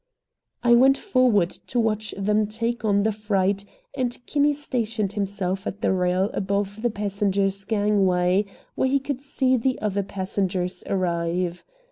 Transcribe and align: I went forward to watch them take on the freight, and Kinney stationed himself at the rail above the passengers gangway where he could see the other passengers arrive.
I 0.63 0.73
went 0.73 0.97
forward 0.97 1.51
to 1.51 1.79
watch 1.79 2.15
them 2.17 2.47
take 2.47 2.83
on 2.83 3.03
the 3.03 3.11
freight, 3.11 3.65
and 3.95 4.17
Kinney 4.25 4.51
stationed 4.51 5.13
himself 5.13 5.67
at 5.67 5.81
the 5.83 5.93
rail 5.93 6.31
above 6.33 6.81
the 6.81 6.89
passengers 6.89 7.63
gangway 7.65 8.45
where 8.73 8.89
he 8.89 8.99
could 8.99 9.21
see 9.21 9.57
the 9.57 9.79
other 9.79 10.01
passengers 10.01 10.83
arrive. 10.87 11.63